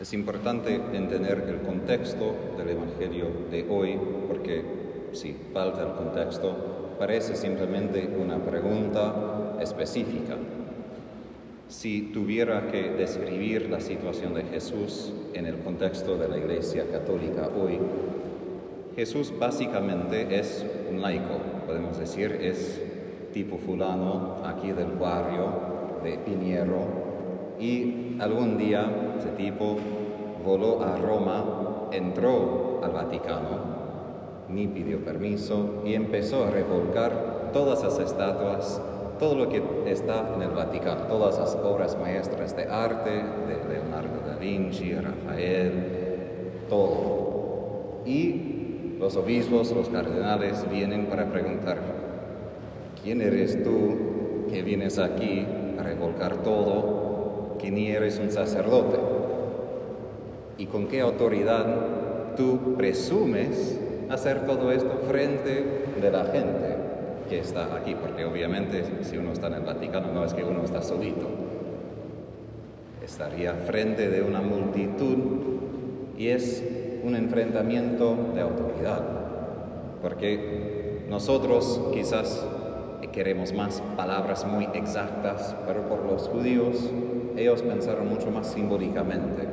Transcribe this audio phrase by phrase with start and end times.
[0.00, 4.62] Es importante entender el contexto del Evangelio de hoy porque
[5.12, 10.38] si falta el contexto parece simplemente una pregunta específica.
[11.68, 17.50] Si tuviera que describir la situación de Jesús en el contexto de la Iglesia Católica
[17.54, 17.78] hoy,
[18.96, 21.36] Jesús básicamente es un laico,
[21.66, 22.80] podemos decir, es
[23.34, 26.86] tipo fulano aquí del barrio de Piñero
[27.60, 29.76] y algún día ese tipo
[30.44, 33.80] voló a Roma, entró al Vaticano,
[34.48, 38.80] ni pidió permiso y empezó a revolcar todas las estatuas,
[39.18, 44.20] todo lo que está en el Vaticano, todas las obras maestras de arte de Leonardo
[44.26, 48.00] da Vinci, Rafael, todo.
[48.06, 51.78] Y los obispos, los cardenales vienen para preguntar,
[53.02, 55.46] ¿quién eres tú que vienes aquí
[55.78, 56.99] a revolcar todo,
[57.60, 58.98] que ni eres un sacerdote?
[60.58, 61.66] ¿Y con qué autoridad
[62.36, 63.78] tú presumes
[64.08, 66.76] hacer todo esto frente de la gente
[67.28, 67.94] que está aquí?
[67.94, 71.26] Porque obviamente si uno está en el Vaticano no es que uno está solito.
[73.04, 75.16] Estaría frente de una multitud
[76.16, 76.62] y es
[77.02, 79.02] un enfrentamiento de autoridad.
[80.02, 82.46] Porque nosotros quizás
[83.08, 86.90] queremos más palabras muy exactas, pero por los judíos
[87.36, 89.48] ellos pensaron mucho más simbólicamente,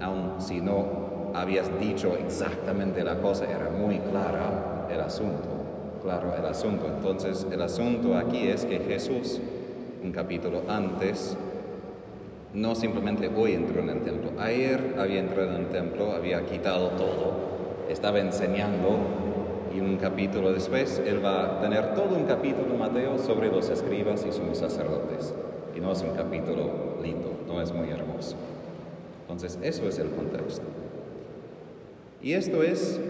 [0.00, 5.48] aun si no habías dicho exactamente la cosa, era muy clara el asunto,
[6.02, 6.86] claro el asunto.
[6.86, 9.40] Entonces el asunto aquí es que Jesús,
[10.02, 11.36] un capítulo antes,
[12.52, 16.90] no simplemente hoy entró en el templo, ayer había entrado en el templo, había quitado
[16.90, 17.32] todo,
[17.88, 18.96] estaba enseñando
[19.74, 24.24] y un capítulo después él va a tener todo un capítulo, Mateo, sobre los escribas
[24.28, 25.34] y sus sacerdotes.
[25.76, 28.36] Y no es un capítulo lindo, no es muy hermoso.
[29.22, 30.62] Entonces, eso es el contexto.
[32.22, 33.00] Y esto es,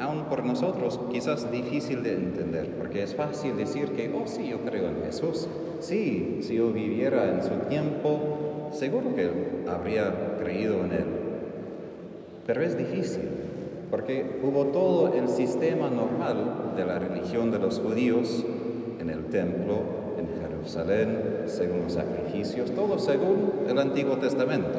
[0.00, 4.58] aún por nosotros, quizás difícil de entender, porque es fácil decir que, oh sí, yo
[4.60, 5.46] creo en Jesús.
[5.78, 9.30] Sí, si yo viviera en su tiempo, seguro que
[9.70, 11.06] habría creído en él.
[12.44, 13.28] Pero es difícil,
[13.92, 18.42] porque hubo todo el sistema normal de la religión de los judíos
[18.98, 19.80] en el templo,
[20.16, 24.78] en Jerusalén, según los sacrificios, todo según el Antiguo Testamento,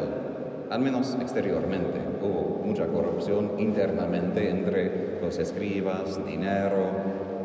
[0.71, 1.99] al menos exteriormente.
[2.23, 6.87] Hubo mucha corrupción internamente entre los escribas, dinero,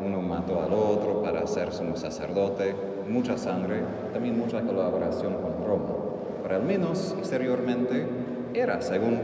[0.03, 2.73] uno mató al otro para ser su sacerdote,
[3.07, 3.81] mucha sangre,
[4.11, 5.93] también mucha colaboración con Roma.
[6.41, 8.07] Pero al menos exteriormente
[8.55, 9.19] era según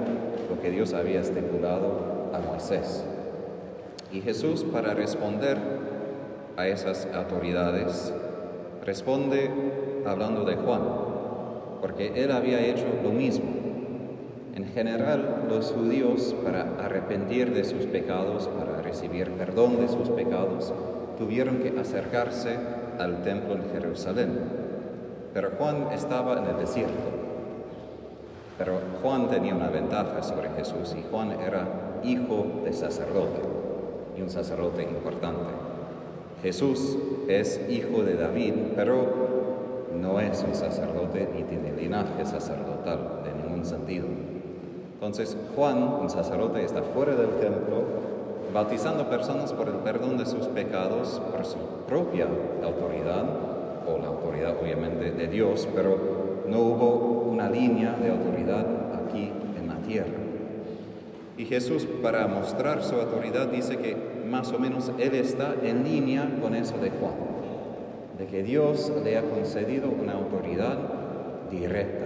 [0.48, 3.04] lo que Dios había estipulado a Moisés.
[4.12, 5.58] Y Jesús, para responder
[6.58, 8.14] a esas autoridades,
[8.84, 9.50] responde
[10.06, 10.82] hablando de Juan,
[11.82, 13.52] porque él había hecho lo mismo.
[14.56, 20.74] En general, los judíos, para arrepentir de sus pecados, para recibir perdón de sus pecados,
[21.18, 22.58] tuvieron que acercarse
[23.00, 24.40] al templo en Jerusalén.
[25.34, 26.94] Pero Juan estaba en el desierto.
[28.58, 31.68] Pero Juan tenía una ventaja sobre Jesús y Juan era
[32.06, 33.40] hijo de sacerdote
[34.18, 35.52] y un sacerdote importante.
[36.42, 39.06] Jesús es hijo de David, pero
[40.00, 44.06] no es un sacerdote ni tiene linaje sacerdotal de ningún sentido.
[44.94, 47.84] Entonces Juan, un sacerdote, está fuera del templo
[48.54, 52.26] bautizando personas por el perdón de sus pecados por su propia
[52.64, 53.26] autoridad,
[53.86, 55.98] o la autoridad obviamente de Dios, pero
[56.48, 58.66] no hubo una línea de autoridad
[59.04, 60.25] aquí en la tierra.
[61.38, 63.96] Y Jesús, para mostrar su autoridad, dice que
[64.30, 67.14] más o menos Él está en línea con eso de Juan,
[68.18, 70.78] de que Dios le ha concedido una autoridad
[71.52, 72.06] directa,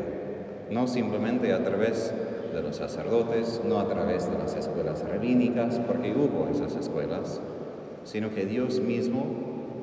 [0.72, 2.12] no simplemente a través
[2.54, 7.40] de los sacerdotes, no a través de las escuelas rabínicas, porque hubo esas escuelas,
[8.04, 9.26] sino que Dios mismo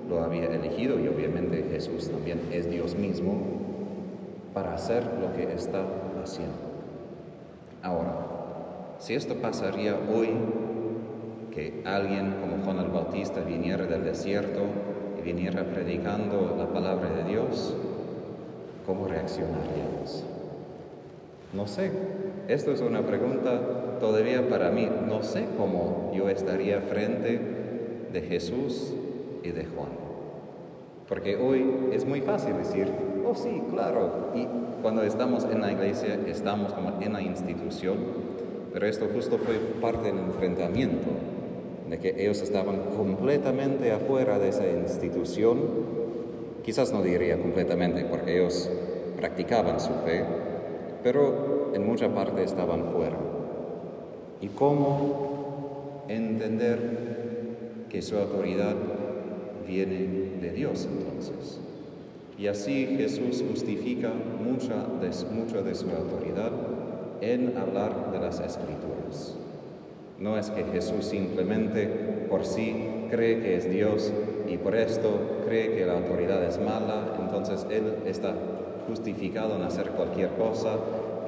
[0.09, 3.43] lo había elegido y obviamente Jesús también es Dios mismo
[4.53, 5.85] para hacer lo que está
[6.23, 6.55] haciendo.
[7.83, 8.36] Ahora,
[8.99, 10.31] si esto pasaría hoy,
[11.51, 14.61] que alguien como Juan el Bautista viniera del desierto
[15.19, 17.75] y viniera predicando la palabra de Dios,
[18.87, 20.25] ¿cómo reaccionaríamos?
[21.53, 21.91] No sé,
[22.49, 27.41] esto es una pregunta todavía para mí, no sé cómo yo estaría frente
[28.13, 28.93] de Jesús
[29.43, 29.89] y de Juan.
[31.09, 32.91] Porque hoy es muy fácil decir,
[33.27, 34.47] oh sí, claro, y
[34.83, 37.97] cuando estamos en la iglesia, estamos como en la institución,
[38.77, 41.09] pero esto justo fue parte del enfrentamiento,
[41.89, 45.63] de que ellos estaban completamente afuera de esa institución,
[46.63, 48.69] quizás no diría completamente, porque ellos
[49.17, 50.23] practicaban su fe,
[51.03, 53.17] pero en mucha parte estaban fuera.
[54.43, 56.79] ¿Y cómo entender
[57.89, 58.75] que su autoridad
[59.67, 61.61] viene de Dios entonces?
[62.39, 64.13] Y así Jesús justifica
[64.45, 66.53] mucha de, mucho de su autoridad
[67.21, 69.37] en hablar de las escrituras.
[70.19, 71.87] No es que Jesús simplemente
[72.31, 74.13] por sí cree que es Dios
[74.49, 75.11] y por esto
[75.47, 78.35] cree que la autoridad es mala, entonces Él está
[78.89, 80.77] justificado en hacer cualquier cosa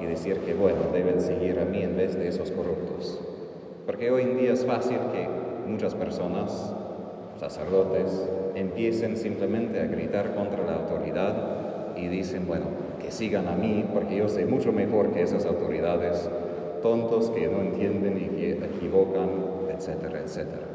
[0.01, 3.19] y decir que, bueno, deben seguir a mí en vez de esos corruptos.
[3.85, 5.27] Porque hoy en día es fácil que
[5.67, 6.73] muchas personas,
[7.39, 12.65] sacerdotes, empiecen simplemente a gritar contra la autoridad y dicen, bueno,
[13.01, 16.29] que sigan a mí porque yo sé mucho mejor que esas autoridades,
[16.81, 19.29] tontos que no entienden y que equivocan,
[19.75, 20.67] etcétera, etcétera.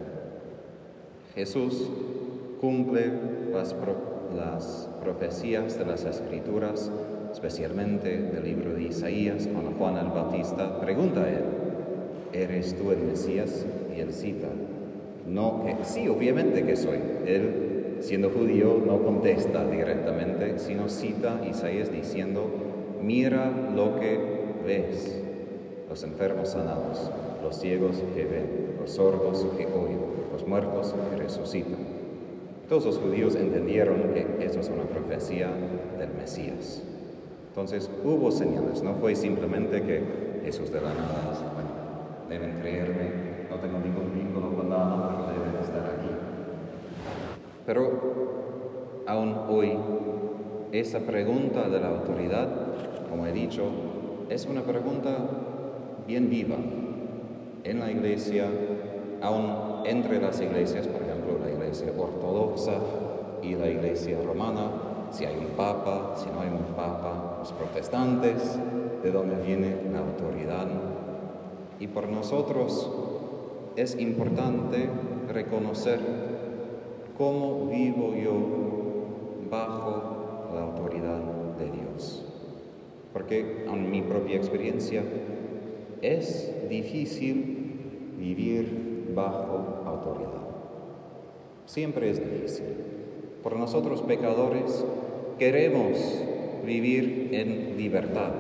[1.34, 1.90] Jesús
[2.60, 3.10] cumple
[3.52, 3.74] las,
[4.36, 6.90] las profecías de las escrituras,
[7.32, 11.44] especialmente del libro de Isaías, cuando Juan el Bautista pregunta a él,
[12.32, 13.66] ¿eres tú el Mesías?
[13.96, 14.48] Y él cita,
[15.26, 16.98] no, que sí, obviamente que soy.
[17.26, 17.63] Él,
[18.04, 22.50] siendo judío, no contesta directamente, sino cita Isaías diciendo,
[23.02, 24.18] mira lo que
[24.66, 25.22] ves,
[25.88, 27.10] los enfermos sanados,
[27.42, 31.78] los ciegos que ven, los sordos que oyen, los muertos que resucitan.
[32.68, 35.48] Todos los judíos entendieron que eso es una profecía
[35.98, 36.82] del Mesías.
[37.48, 40.02] Entonces hubo señales, no fue simplemente que
[40.44, 41.70] Jesús de la nada bueno,
[42.28, 43.10] deben creerme,
[43.48, 46.14] no tengo ningún vínculo con nada, pero deben estar aquí.
[47.66, 49.72] Pero aún hoy,
[50.72, 52.48] esa pregunta de la autoridad,
[53.08, 53.64] como he dicho,
[54.28, 55.16] es una pregunta
[56.06, 56.56] bien viva
[57.64, 58.46] en la iglesia,
[59.22, 62.74] aún entre las iglesias, por ejemplo, la iglesia ortodoxa
[63.42, 64.70] y la iglesia romana,
[65.10, 68.58] si hay un papa, si no hay un papa, los protestantes,
[69.02, 70.66] de dónde viene la autoridad.
[71.78, 72.90] Y por nosotros
[73.76, 74.88] es importante
[75.32, 76.00] reconocer
[77.16, 78.32] cómo vivo yo
[79.50, 81.20] bajo la autoridad
[81.58, 82.24] de Dios.
[83.12, 85.02] Porque en mi propia experiencia
[86.02, 90.42] es difícil vivir bajo autoridad.
[91.66, 92.66] Siempre es difícil.
[93.42, 94.84] Por nosotros pecadores
[95.38, 95.98] queremos
[96.66, 98.32] vivir en libertad,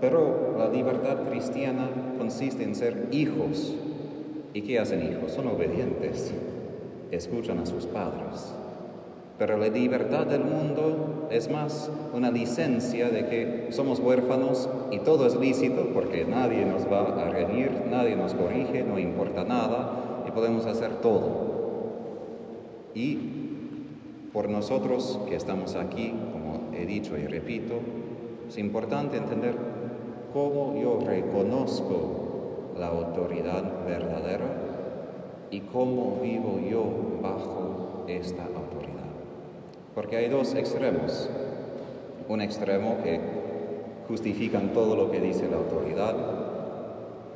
[0.00, 1.88] pero la libertad cristiana
[2.18, 3.74] consiste en ser hijos.
[4.52, 5.32] ¿Y qué hacen hijos?
[5.32, 6.32] Son obedientes,
[7.14, 8.52] escuchan a sus padres.
[9.38, 15.26] Pero la libertad del mundo es más una licencia de que somos huérfanos y todo
[15.26, 20.30] es lícito porque nadie nos va a reñir, nadie nos corrige, no importa nada y
[20.30, 21.54] podemos hacer todo.
[22.94, 23.18] Y
[24.32, 27.74] por nosotros que estamos aquí, como he dicho y repito,
[28.48, 29.56] es importante entender
[30.32, 34.63] cómo yo reconozco la autoridad verdadera
[35.50, 36.84] y cómo vivo yo
[37.22, 39.04] bajo esta autoridad.
[39.94, 41.28] Porque hay dos extremos.
[42.28, 43.20] Un extremo que
[44.08, 46.14] justifican todo lo que dice la autoridad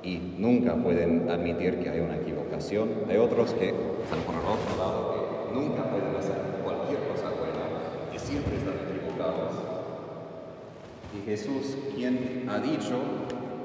[0.02, 2.88] y nunca pueden admitir que hay una equivocación.
[3.08, 8.14] Hay otros que están por el otro lado que nunca pueden hacer cualquier cosa buena
[8.14, 9.52] y siempre están equivocados.
[11.16, 12.96] Y Jesús, quien ha dicho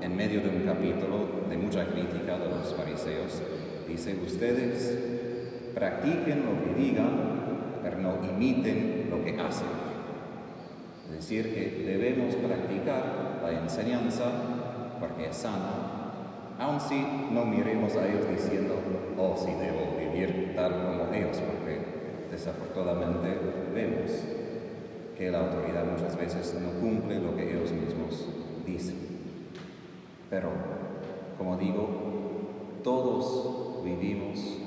[0.02, 3.42] en medio de un capítulo de mucha crítica de los fariseos,
[3.88, 4.98] dice, ustedes
[5.74, 7.34] practiquen lo que digan
[7.84, 9.68] pero no imiten lo que hacen.
[11.10, 14.24] Es decir, que debemos practicar la enseñanza
[15.00, 16.14] porque es sana,
[16.58, 18.76] aun si no miremos a ellos diciendo,
[19.18, 21.80] oh, sí debo vivir tal como ellos, porque
[22.32, 23.38] desafortunadamente
[23.76, 24.12] vemos
[25.18, 28.30] que la autoridad muchas veces no cumple lo que ellos mismos
[28.66, 28.96] dicen.
[30.30, 30.50] Pero,
[31.38, 34.58] como digo, todos vivimos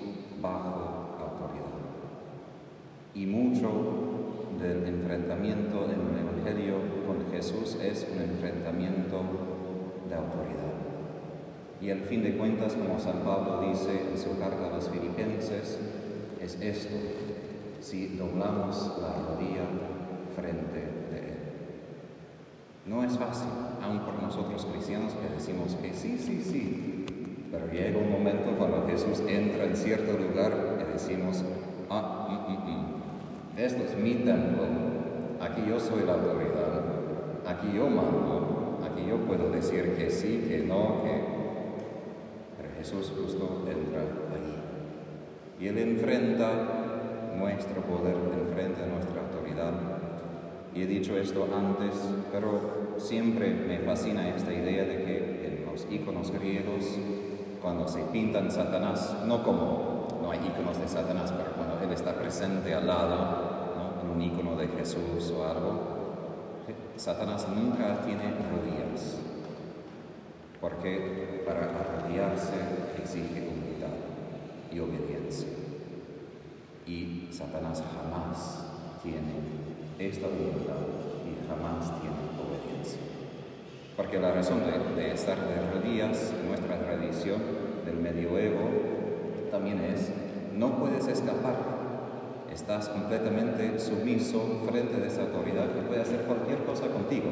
[0.41, 0.87] bajo
[3.17, 3.71] y mucho
[4.61, 6.75] del enfrentamiento en el Evangelio
[7.07, 9.23] con Jesús es un enfrentamiento
[10.07, 10.77] de autoridad.
[11.81, 15.79] Y al fin de cuentas, como San Pablo dice en su carta a los filipenses,
[16.43, 16.95] es esto,
[17.81, 19.65] si doblamos la rodilla
[20.35, 20.79] frente
[21.11, 21.39] de Él.
[22.85, 23.49] No es fácil,
[23.83, 27.07] aun por nosotros cristianos que decimos que sí, sí, sí,
[27.57, 31.43] pero llega un momento cuando Jesús entra en cierto lugar y decimos,
[31.89, 32.87] ah, mm, mm, mm
[33.57, 34.65] esto es mi templo,
[35.41, 36.83] aquí yo soy la autoridad,
[37.47, 41.23] aquí yo mando, aquí yo puedo decir que sí, que no, que...
[42.59, 44.57] Pero Jesús justo entra ahí.
[45.59, 46.51] Y Él enfrenta
[47.39, 49.73] nuestro poder, enfrenta nuestra autoridad.
[50.75, 51.95] Y he dicho esto antes,
[52.31, 56.99] pero siempre me fascina esta idea de que en los iconos griegos,
[57.63, 62.15] cuando se pintan Satanás, no como no hay iconos de Satanás, pero cuando él está
[62.15, 63.57] presente al lado,
[64.03, 65.97] en un icono de Jesús o algo,
[66.97, 69.19] Satanás nunca tiene rodillas,
[70.61, 72.55] porque para arrodillarse
[72.99, 73.95] exige humildad
[74.73, 75.49] y obediencia.
[76.87, 78.65] Y Satanás jamás
[79.03, 79.35] tiene
[79.99, 80.83] esta humildad
[81.25, 83.01] y jamás tiene obediencia.
[83.97, 84.61] Porque la razón
[84.97, 87.41] de, estar de rodillas en nuestra tradición
[87.87, 88.69] del medioevo
[89.51, 90.11] también es,
[90.55, 91.57] no puedes escapar,
[92.53, 97.31] estás completamente sumiso frente a esa autoridad que puede hacer cualquier cosa contigo,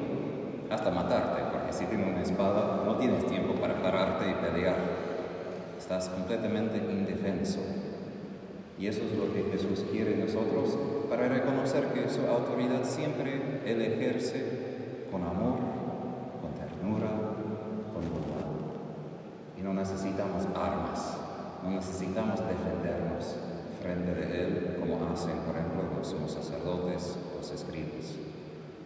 [0.71, 4.77] hasta matarte, porque si tiene una espada no tienes tiempo para pararte y pelear,
[5.79, 7.61] estás completamente indefenso.
[8.79, 10.79] Y eso es lo que Jesús quiere de nosotros
[11.11, 14.45] para reconocer que su autoridad siempre Él ejerce
[15.11, 15.84] con amor,
[16.85, 17.09] ternura,
[17.93, 18.47] con bondad.
[19.59, 21.17] Y no necesitamos armas,
[21.63, 23.37] no necesitamos defendernos
[23.81, 28.17] frente de Él como hacen, por ejemplo, los sumos sacerdotes, los escribas.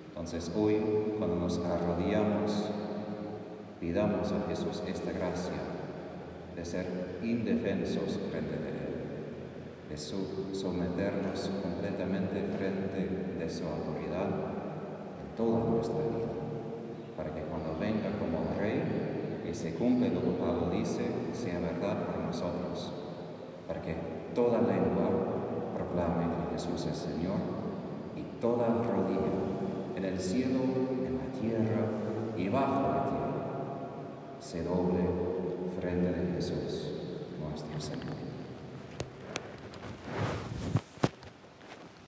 [0.09, 0.77] Entonces hoy,
[1.19, 2.71] cuando nos arrodillamos,
[3.81, 5.59] pidamos a Jesús esta gracia
[6.55, 8.79] de ser indefensos frente de Él
[9.89, 16.48] de someternos completamente frente de su autoridad en toda nuestra vida,
[17.79, 18.83] venga como Rey
[19.49, 22.93] y se cumple lo que Pablo dice, sea verdad para nosotros,
[23.67, 23.97] para que
[24.35, 25.09] toda lengua
[25.75, 27.39] proclame que Jesús es Señor
[28.17, 29.33] y toda rodilla
[29.97, 30.61] en el cielo,
[31.07, 31.87] en la tierra
[32.37, 33.29] y bajo la tierra
[34.41, 35.01] se doble
[35.81, 36.93] frente de Jesús,
[37.41, 38.28] nuestro Señor.